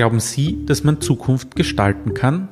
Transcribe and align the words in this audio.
Glauben 0.00 0.18
Sie, 0.18 0.64
dass 0.64 0.82
man 0.82 1.02
Zukunft 1.02 1.54
gestalten 1.56 2.14
kann? 2.14 2.48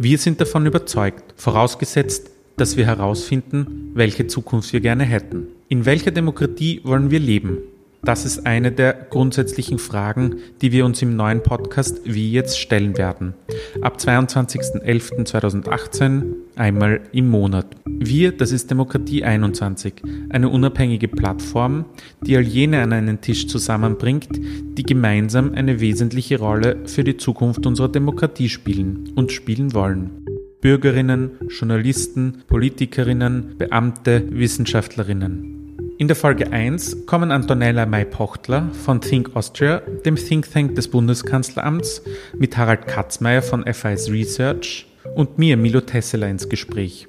Wir 0.00 0.18
sind 0.18 0.40
davon 0.40 0.66
überzeugt, 0.66 1.22
vorausgesetzt, 1.36 2.28
dass 2.56 2.76
wir 2.76 2.86
herausfinden, 2.86 3.92
welche 3.94 4.26
Zukunft 4.26 4.72
wir 4.72 4.80
gerne 4.80 5.04
hätten. 5.04 5.46
In 5.68 5.84
welcher 5.84 6.10
Demokratie 6.10 6.80
wollen 6.82 7.12
wir 7.12 7.20
leben? 7.20 7.58
Das 8.02 8.24
ist 8.24 8.48
eine 8.48 8.72
der 8.72 8.94
grundsätzlichen 8.94 9.78
Fragen, 9.78 10.40
die 10.60 10.72
wir 10.72 10.84
uns 10.84 11.00
im 11.02 11.14
neuen 11.14 11.44
Podcast 11.44 12.00
Wie 12.02 12.32
jetzt 12.32 12.58
stellen 12.58 12.98
werden. 12.98 13.34
Ab 13.80 13.98
22.11.2018 13.98 16.24
einmal 16.56 17.00
im 17.12 17.28
Monat. 17.28 17.76
Wir, 17.98 18.32
das 18.32 18.52
ist 18.52 18.70
Demokratie 18.70 19.24
21, 19.24 19.94
eine 20.28 20.48
unabhängige 20.48 21.08
Plattform, 21.08 21.86
die 22.20 22.36
all 22.36 22.42
jene 22.42 22.82
an 22.82 22.92
einen 22.92 23.20
Tisch 23.20 23.48
zusammenbringt, 23.48 24.28
die 24.32 24.82
gemeinsam 24.82 25.54
eine 25.54 25.80
wesentliche 25.80 26.38
Rolle 26.38 26.86
für 26.86 27.04
die 27.04 27.16
Zukunft 27.16 27.66
unserer 27.66 27.88
Demokratie 27.88 28.48
spielen 28.48 29.12
und 29.16 29.32
spielen 29.32 29.72
wollen. 29.74 30.26
Bürgerinnen, 30.60 31.30
Journalisten, 31.48 32.42
Politikerinnen, 32.46 33.56
Beamte, 33.58 34.24
Wissenschaftlerinnen. 34.30 35.56
In 35.98 36.08
der 36.08 36.16
Folge 36.16 36.52
1 36.52 37.06
kommen 37.06 37.30
Antonella 37.30 37.86
May-Pochtler 37.86 38.70
von 38.84 39.00
Think 39.00 39.34
Austria, 39.34 39.80
dem 40.04 40.16
Think 40.16 40.50
Tank 40.52 40.74
des 40.74 40.88
Bundeskanzleramts, 40.88 42.02
mit 42.38 42.56
Harald 42.56 42.86
Katzmeier 42.86 43.40
von 43.40 43.64
FIS 43.64 44.10
Research 44.10 44.86
und 45.14 45.38
mir, 45.38 45.56
Milo 45.56 45.80
Tesseler, 45.80 46.28
ins 46.28 46.48
Gespräch. 46.48 47.08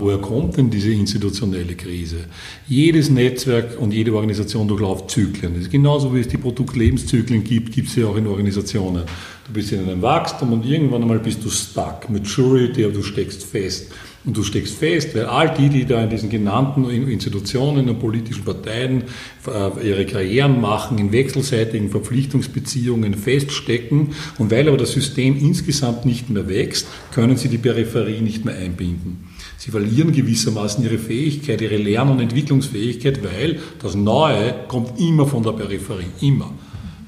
Woher 0.00 0.16
kommt 0.16 0.56
denn 0.56 0.70
diese 0.70 0.90
institutionelle 0.90 1.74
Krise? 1.74 2.24
Jedes 2.66 3.10
Netzwerk 3.10 3.78
und 3.78 3.92
jede 3.92 4.14
Organisation 4.14 4.66
durchläuft 4.66 5.10
Zyklen. 5.10 5.52
Das 5.52 5.64
ist 5.64 5.70
genauso 5.70 6.14
wie 6.14 6.20
es 6.20 6.28
die 6.28 6.38
Produktlebenszyklen 6.38 7.44
gibt, 7.44 7.72
gibt 7.72 7.88
es 7.88 7.96
ja 7.96 8.06
auch 8.06 8.16
in 8.16 8.26
Organisationen. 8.26 9.02
Du 9.46 9.52
bist 9.52 9.72
in 9.72 9.80
einem 9.80 10.00
Wachstum 10.00 10.54
und 10.54 10.64
irgendwann 10.64 11.02
einmal 11.02 11.18
bist 11.18 11.44
du 11.44 11.50
stuck, 11.50 12.08
Maturity, 12.08 12.82
aber 12.82 12.94
du 12.94 13.02
steckst 13.02 13.44
fest. 13.44 13.92
Und 14.22 14.36
du 14.36 14.42
steckst 14.42 14.76
fest, 14.76 15.14
weil 15.14 15.24
all 15.24 15.54
die, 15.54 15.70
die 15.70 15.86
da 15.86 16.02
in 16.02 16.10
diesen 16.10 16.28
genannten 16.28 16.84
Institutionen 16.90 17.88
und 17.88 18.00
politischen 18.00 18.44
Parteien 18.44 19.04
äh, 19.46 19.88
ihre 19.88 20.04
Karrieren 20.04 20.60
machen, 20.60 20.98
in 20.98 21.10
wechselseitigen 21.10 21.88
Verpflichtungsbeziehungen 21.88 23.14
feststecken 23.14 24.10
und 24.36 24.50
weil 24.50 24.68
aber 24.68 24.76
das 24.76 24.92
System 24.92 25.38
insgesamt 25.38 26.04
nicht 26.04 26.28
mehr 26.28 26.48
wächst, 26.48 26.86
können 27.12 27.38
sie 27.38 27.48
die 27.48 27.56
Peripherie 27.56 28.20
nicht 28.20 28.44
mehr 28.44 28.56
einbinden. 28.56 29.24
Sie 29.56 29.70
verlieren 29.70 30.12
gewissermaßen 30.12 30.84
ihre 30.84 30.98
Fähigkeit, 30.98 31.62
ihre 31.62 31.78
Lern- 31.78 32.10
und 32.10 32.20
Entwicklungsfähigkeit, 32.20 33.20
weil 33.24 33.58
das 33.80 33.94
Neue 33.94 34.54
kommt 34.68 35.00
immer 35.00 35.26
von 35.26 35.42
der 35.42 35.52
Peripherie, 35.52 36.06
immer. 36.20 36.52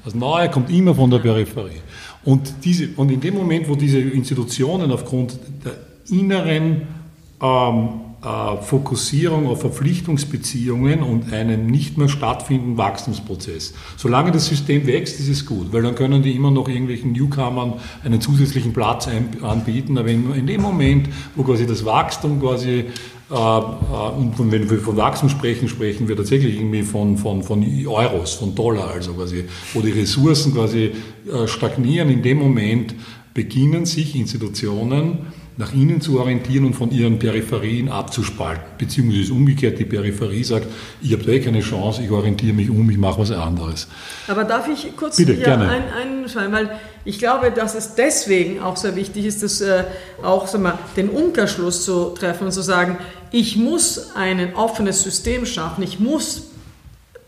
Das 0.03 0.15
Neue 0.15 0.49
kommt 0.49 0.71
immer 0.71 0.95
von 0.95 1.11
der 1.11 1.19
Peripherie. 1.19 1.81
Und, 2.23 2.53
diese, 2.63 2.89
und 2.95 3.11
in 3.11 3.21
dem 3.21 3.35
Moment, 3.35 3.69
wo 3.69 3.75
diese 3.75 3.99
Institutionen 3.99 4.91
aufgrund 4.91 5.37
der 5.63 5.77
inneren 6.09 7.02
ähm, 7.43 7.89
äh, 8.23 8.61
Fokussierung 8.61 9.47
auf 9.47 9.59
Verpflichtungsbeziehungen 9.59 11.03
und 11.03 11.33
einen 11.33 11.67
nicht 11.67 11.97
mehr 11.97 12.07
stattfindenden 12.07 12.77
Wachstumsprozess. 12.77 13.73
Solange 13.97 14.31
das 14.31 14.45
System 14.45 14.87
wächst, 14.87 15.19
ist 15.19 15.27
es 15.27 15.45
gut, 15.45 15.73
weil 15.73 15.81
dann 15.81 15.95
können 15.95 16.23
die 16.23 16.31
immer 16.31 16.49
noch 16.49 16.69
irgendwelchen 16.69 17.11
Newcomern 17.11 17.73
einen 18.03 18.21
zusätzlichen 18.21 18.71
Platz 18.71 19.09
anbieten. 19.41 19.97
Aber 19.97 20.07
in, 20.07 20.33
in 20.33 20.47
dem 20.47 20.61
Moment, 20.61 21.09
wo 21.35 21.43
quasi 21.43 21.67
das 21.67 21.83
Wachstum 21.83 22.39
quasi 22.39 22.85
äh, 23.29 23.35
äh, 23.35 23.37
und 23.37 24.51
wenn 24.51 24.69
wir 24.69 24.79
von 24.79 24.95
Wachstum 24.95 25.27
sprechen, 25.27 25.67
sprechen 25.67 26.07
wir 26.07 26.15
tatsächlich 26.15 26.55
irgendwie 26.55 26.83
von, 26.83 27.17
von, 27.17 27.43
von 27.43 27.65
Euros, 27.85 28.35
von 28.35 28.55
Dollar, 28.55 28.91
also 28.91 29.13
quasi, 29.13 29.45
wo 29.73 29.81
die 29.81 29.91
Ressourcen 29.91 30.53
quasi 30.53 30.91
äh, 31.27 31.47
stagnieren. 31.47 32.09
In 32.09 32.21
dem 32.21 32.37
Moment 32.37 32.95
beginnen 33.33 33.85
sich 33.85 34.15
Institutionen 34.15 35.27
nach 35.57 35.73
innen 35.73 36.01
zu 36.01 36.19
orientieren 36.19 36.65
und 36.65 36.73
von 36.73 36.91
ihren 36.91 37.19
Peripherien 37.19 37.89
abzuspalten. 37.89 38.63
Beziehungsweise 38.77 39.33
umgekehrt, 39.33 39.77
die 39.77 39.85
Peripherie 39.85 40.43
sagt, 40.43 40.67
ich 41.01 41.13
habe 41.13 41.23
da 41.23 41.31
eh 41.31 41.39
keine 41.39 41.61
Chance, 41.61 42.01
ich 42.03 42.09
orientiere 42.09 42.53
mich 42.53 42.69
um, 42.69 42.89
ich 42.89 42.97
mache 42.97 43.19
was 43.19 43.31
anderes. 43.31 43.87
Aber 44.27 44.43
darf 44.43 44.67
ich 44.67 44.95
kurz 44.95 45.17
Bitte, 45.17 45.33
hier 45.33 45.43
gerne. 45.43 45.69
ein, 45.69 45.83
einschreiben, 45.93 46.51
weil 46.51 46.79
ich 47.05 47.19
glaube, 47.19 47.51
dass 47.51 47.75
es 47.75 47.95
deswegen 47.95 48.61
auch 48.61 48.77
sehr 48.77 48.95
wichtig 48.95 49.25
ist, 49.25 49.43
dass, 49.43 49.61
äh, 49.61 49.83
auch 50.23 50.47
sag 50.47 50.61
mal, 50.61 50.79
den 50.97 51.09
Umkehrschluss 51.09 51.85
zu 51.85 52.09
treffen 52.11 52.45
und 52.45 52.51
zu 52.51 52.61
sagen, 52.61 52.97
ich 53.31 53.55
muss 53.55 54.15
ein 54.15 54.55
offenes 54.55 55.03
System 55.03 55.45
schaffen, 55.45 55.83
ich 55.83 55.99
muss 55.99 56.47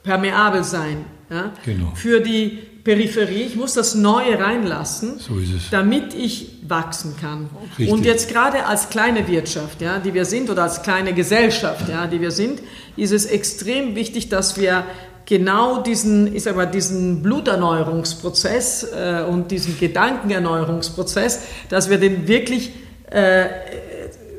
permeabel 0.04 0.64
sein 0.64 1.06
ja, 1.30 1.52
genau. 1.64 1.92
für 1.96 2.22
die 2.22 2.60
Peripherie, 2.86 3.42
ich 3.42 3.56
muss 3.56 3.74
das 3.74 3.96
Neue 3.96 4.40
reinlassen, 4.40 5.18
so 5.18 5.34
damit 5.72 6.14
ich 6.14 6.52
wachsen 6.68 7.16
kann. 7.20 7.50
Richtig. 7.80 7.92
Und 7.92 8.06
jetzt 8.06 8.30
gerade 8.30 8.68
als 8.68 8.90
kleine 8.90 9.28
Wirtschaft, 9.28 9.82
ja, 9.82 9.98
die 9.98 10.14
wir 10.14 10.24
sind, 10.24 10.52
oder 10.52 10.64
als 10.64 10.84
kleine 10.84 11.14
Gesellschaft, 11.14 11.90
ja, 11.90 12.06
die 12.06 12.22
wir 12.22 12.30
sind, 12.30 12.62
ist 12.96 13.12
es 13.12 13.26
extrem 13.26 13.96
wichtig, 13.96 14.30
dass 14.30 14.60
wir 14.60 14.84
genau 15.26 15.82
diesen, 15.82 16.36
ich 16.36 16.44
sag 16.44 16.56
mal, 16.56 16.68
diesen 16.68 17.24
Bluterneuerungsprozess 17.24 18.84
äh, 18.94 19.24
und 19.28 19.50
diesen 19.50 19.80
Gedankenerneuerungsprozess, 19.80 21.40
dass 21.70 21.90
wir 21.90 21.98
den 21.98 22.28
wirklich, 22.28 22.72
äh, 23.10 23.48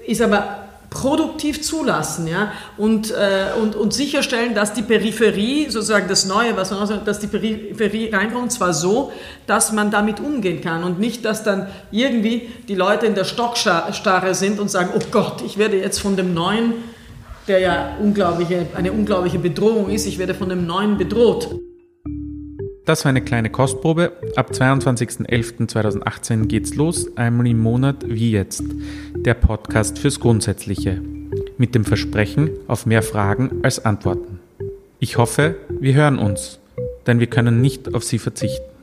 ich 0.06 0.18
sag 0.18 0.30
mal, 0.30 0.65
produktiv 0.90 1.62
zulassen 1.62 2.26
ja? 2.26 2.52
und, 2.76 3.10
äh, 3.10 3.58
und, 3.60 3.74
und 3.74 3.92
sicherstellen, 3.92 4.54
dass 4.54 4.72
die 4.72 4.82
Peripherie, 4.82 5.70
sozusagen 5.70 6.08
das 6.08 6.26
Neue, 6.26 6.56
was 6.56 6.70
man 6.70 6.80
auch 6.80 6.86
sagt, 6.86 7.06
dass 7.06 7.18
die 7.18 7.26
Peripherie 7.26 8.10
reinkommt, 8.12 8.52
zwar 8.52 8.72
so, 8.72 9.12
dass 9.46 9.72
man 9.72 9.90
damit 9.90 10.20
umgehen 10.20 10.60
kann 10.60 10.84
und 10.84 10.98
nicht, 10.98 11.24
dass 11.24 11.44
dann 11.44 11.68
irgendwie 11.90 12.48
die 12.68 12.74
Leute 12.74 13.06
in 13.06 13.14
der 13.14 13.24
Stockstarre 13.24 14.34
sind 14.34 14.60
und 14.60 14.70
sagen, 14.70 14.90
oh 14.94 15.02
Gott, 15.10 15.42
ich 15.44 15.58
werde 15.58 15.76
jetzt 15.76 16.00
von 16.00 16.16
dem 16.16 16.34
Neuen, 16.34 16.74
der 17.48 17.60
ja 17.60 17.96
unglaubliche, 18.00 18.66
eine 18.74 18.92
unglaubliche 18.92 19.38
Bedrohung 19.38 19.90
ist, 19.90 20.06
ich 20.06 20.18
werde 20.18 20.34
von 20.34 20.48
dem 20.48 20.66
Neuen 20.66 20.98
bedroht. 20.98 21.48
Das 22.86 23.04
war 23.04 23.10
eine 23.10 23.20
kleine 23.20 23.50
Kostprobe. 23.50 24.12
Ab 24.36 24.52
22.11.2018 24.52 26.46
geht's 26.46 26.76
los, 26.76 27.16
einmal 27.16 27.48
im 27.48 27.58
Monat 27.58 28.04
wie 28.06 28.30
jetzt. 28.30 28.62
Der 29.16 29.34
Podcast 29.34 29.98
fürs 29.98 30.20
Grundsätzliche. 30.20 31.02
Mit 31.58 31.74
dem 31.74 31.84
Versprechen 31.84 32.50
auf 32.68 32.86
mehr 32.86 33.02
Fragen 33.02 33.58
als 33.64 33.84
Antworten. 33.84 34.38
Ich 35.00 35.18
hoffe, 35.18 35.56
wir 35.68 35.94
hören 35.94 36.20
uns, 36.20 36.60
denn 37.08 37.18
wir 37.18 37.26
können 37.26 37.60
nicht 37.60 37.92
auf 37.92 38.04
Sie 38.04 38.20
verzichten. 38.20 38.75